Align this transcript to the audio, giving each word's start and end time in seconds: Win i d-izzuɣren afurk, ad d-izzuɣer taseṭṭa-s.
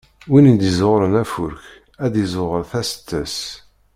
Win 0.31 0.51
i 0.51 0.53
d-izzuɣren 0.59 1.19
afurk, 1.23 1.63
ad 2.03 2.09
d-izzuɣer 2.13 2.61
taseṭṭa-s. 2.71 3.37